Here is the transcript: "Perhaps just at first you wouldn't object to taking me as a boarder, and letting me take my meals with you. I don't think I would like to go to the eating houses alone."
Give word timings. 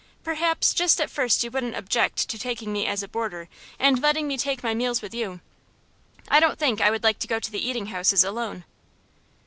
"Perhaps 0.23 0.73
just 0.73 0.99
at 0.99 1.11
first 1.11 1.43
you 1.43 1.51
wouldn't 1.51 1.75
object 1.75 2.27
to 2.27 2.39
taking 2.39 2.73
me 2.73 2.87
as 2.87 3.03
a 3.03 3.07
boarder, 3.07 3.47
and 3.77 4.01
letting 4.01 4.27
me 4.27 4.35
take 4.35 4.63
my 4.63 4.73
meals 4.73 4.99
with 4.99 5.13
you. 5.13 5.41
I 6.27 6.39
don't 6.39 6.57
think 6.57 6.81
I 6.81 6.89
would 6.89 7.03
like 7.03 7.19
to 7.19 7.27
go 7.27 7.37
to 7.37 7.51
the 7.51 7.63
eating 7.63 7.85
houses 7.85 8.23
alone." 8.23 8.63